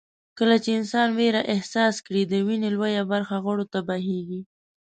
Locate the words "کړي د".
2.05-2.33